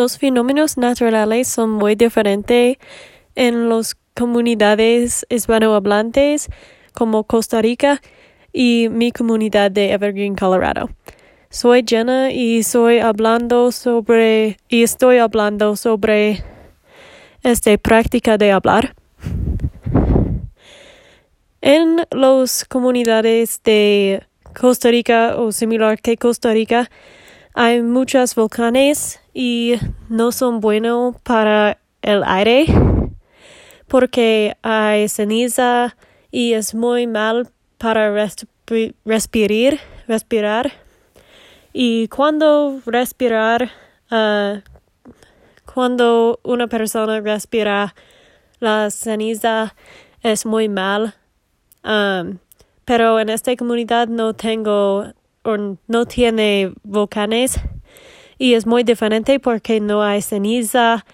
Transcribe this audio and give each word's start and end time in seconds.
Los 0.00 0.16
fenómenos 0.16 0.78
naturales 0.78 1.46
son 1.46 1.72
muy 1.72 1.94
diferentes 1.94 2.78
en 3.34 3.68
las 3.68 3.98
comunidades 4.14 5.26
hispanohablantes 5.28 6.48
como 6.94 7.24
Costa 7.24 7.60
Rica 7.60 8.00
y 8.50 8.88
mi 8.90 9.12
comunidad 9.12 9.70
de 9.70 9.92
Evergreen, 9.92 10.36
Colorado. 10.36 10.88
Soy 11.50 11.84
Jenna 11.86 12.32
y 12.32 12.62
soy 12.62 13.02
estoy 14.70 15.18
hablando 15.18 15.76
sobre 15.76 16.44
esta 17.42 17.76
práctica 17.76 18.38
de 18.38 18.52
hablar. 18.52 18.94
En 21.60 22.06
las 22.10 22.64
comunidades 22.64 23.60
de 23.64 24.22
Costa 24.58 24.90
Rica 24.90 25.36
o 25.36 25.52
similar 25.52 26.00
que 26.00 26.16
Costa 26.16 26.54
Rica 26.54 26.90
hay 27.54 27.82
muchos 27.82 28.34
volcanes 28.34 29.20
y 29.34 29.74
no 30.08 30.32
son 30.32 30.60
buenos 30.60 31.16
para 31.22 31.78
el 32.02 32.22
aire 32.24 32.66
porque 33.88 34.56
hay 34.62 35.08
ceniza 35.08 35.96
y 36.30 36.52
es 36.52 36.74
muy 36.74 37.06
mal 37.06 37.48
para 37.76 38.12
respirar, 39.04 39.80
respirar. 40.06 40.72
Y 41.72 42.08
cuando 42.08 42.80
respirar, 42.86 43.70
uh, 44.10 44.60
cuando 45.72 46.38
una 46.44 46.68
persona 46.68 47.20
respira 47.20 47.94
la 48.60 48.90
ceniza 48.90 49.74
es 50.22 50.46
muy 50.46 50.68
mal. 50.68 51.14
Um, 51.82 52.38
pero 52.84 53.18
en 53.18 53.30
esta 53.30 53.56
comunidad 53.56 54.08
no 54.08 54.34
tengo 54.34 55.12
no 55.44 56.06
tiene 56.06 56.72
volcanes 56.82 57.60
y 58.38 58.54
es 58.54 58.66
muy 58.66 58.84
diferente 58.84 59.40
porque 59.40 59.80
no 59.80 60.02
hay 60.02 60.22
ceniza 60.22 61.04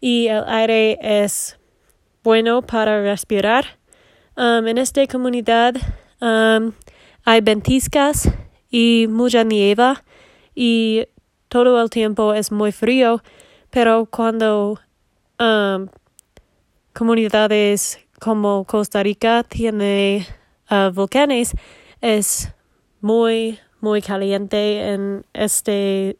y 0.00 0.26
el 0.28 0.44
aire 0.46 0.98
es 1.00 1.58
bueno 2.22 2.62
para 2.62 3.02
respirar. 3.02 3.78
Um, 4.36 4.66
en 4.66 4.78
esta 4.78 5.06
comunidad 5.06 5.74
um, 6.20 6.72
hay 7.24 7.40
ventiscas 7.40 8.30
y 8.70 9.06
mucha 9.08 9.44
nieve 9.44 9.94
y 10.54 11.06
todo 11.48 11.80
el 11.80 11.90
tiempo 11.90 12.34
es 12.34 12.52
muy 12.52 12.72
frío, 12.72 13.22
pero 13.70 14.06
cuando 14.06 14.78
um, 15.40 15.88
comunidades 16.92 18.00
como 18.20 18.64
Costa 18.64 19.02
Rica 19.02 19.44
tiene 19.44 20.26
uh, 20.70 20.90
volcanes 20.92 21.52
es 22.00 22.52
muy 23.00 23.58
muy 23.80 24.02
caliente 24.02 24.92
en 24.92 25.24
este, 25.32 26.18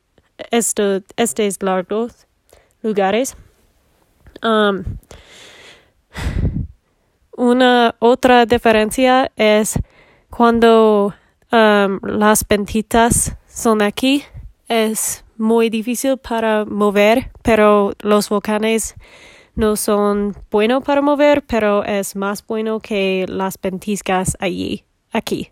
este 0.51 1.05
estos 1.17 1.63
largos 1.63 2.27
lugares. 2.83 3.37
Um, 4.43 4.85
una 7.37 7.95
otra 7.99 8.47
diferencia 8.47 9.31
es 9.37 9.79
cuando 10.31 11.15
um, 11.53 11.99
las 12.03 12.47
ventitas 12.49 13.37
son 13.49 13.83
aquí, 13.83 14.25
es 14.69 15.25
muy 15.37 15.71
difícil 15.71 16.17
para 16.19 16.65
mover, 16.65 17.31
pero 17.43 17.93
los 18.01 18.29
volcanes 18.29 18.95
no 19.55 19.77
son 19.77 20.37
buenos 20.51 20.83
para 20.85 21.03
mover, 21.03 21.45
pero 21.47 21.85
es 21.85 22.17
más 22.17 22.47
bueno 22.47 22.81
que 22.81 23.27
las 23.29 23.59
ventiscas 23.61 24.37
allí, 24.41 24.85
aquí. 25.13 25.51